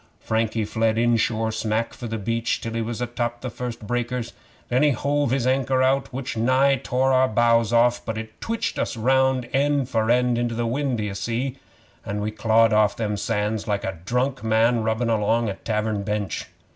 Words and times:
Frankie 0.19 0.65
fled 0.65 0.97
inshore 0.97 1.51
smack 1.51 1.93
for 1.93 2.07
the 2.07 2.17
beach, 2.17 2.59
till 2.59 2.73
he 2.73 2.81
was 2.81 3.01
atop 3.01 3.35
of 3.35 3.41
the 3.41 3.51
first 3.51 3.85
breakers. 3.85 4.33
Then 4.67 4.81
he 4.81 4.89
hove 4.89 5.29
his 5.29 5.45
anchor 5.45 5.83
out, 5.83 6.11
which 6.11 6.35
nigh 6.35 6.77
tore 6.77 7.13
our 7.13 7.27
bows 7.27 7.71
off, 7.71 8.03
but 8.03 8.17
it 8.17 8.41
twitched 8.41 8.79
us 8.79 8.97
round 8.97 9.47
end 9.53 9.89
for 9.89 10.09
end 10.09 10.39
into 10.39 10.55
the 10.55 10.65
wind, 10.65 10.97
d'ye 10.97 11.13
see, 11.13 11.59
an' 12.03 12.19
we 12.19 12.31
clawed 12.31 12.73
off 12.73 12.97
them 12.97 13.15
sands 13.15 13.67
like 13.67 13.83
a 13.83 13.99
drunk 14.03 14.43
man 14.43 14.81
rubbin' 14.81 15.07
along 15.07 15.49
a 15.49 15.53
tavern 15.53 16.01
bench. 16.01 16.47